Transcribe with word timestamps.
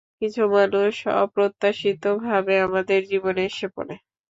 কিছু 0.21 0.41
মানুষ 0.53 0.93
অপ্রত্যাশিতভাবে 1.23 2.53
আমাদের 2.67 2.99
জীবনে 3.11 3.41
এসে 3.49 3.67
পড়ে। 3.75 3.95